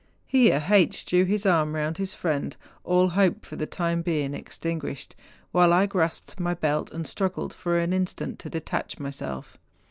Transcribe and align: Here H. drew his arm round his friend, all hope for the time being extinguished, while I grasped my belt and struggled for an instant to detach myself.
Here 0.25 0.65
H. 0.67 1.05
drew 1.05 1.25
his 1.25 1.45
arm 1.45 1.75
round 1.75 1.99
his 1.99 2.15
friend, 2.15 2.57
all 2.83 3.09
hope 3.09 3.45
for 3.45 3.55
the 3.55 3.67
time 3.67 4.01
being 4.01 4.33
extinguished, 4.33 5.15
while 5.51 5.71
I 5.71 5.85
grasped 5.85 6.39
my 6.39 6.55
belt 6.55 6.89
and 6.91 7.05
struggled 7.05 7.53
for 7.53 7.77
an 7.77 7.93
instant 7.93 8.39
to 8.39 8.49
detach 8.49 8.97
myself. 8.97 9.57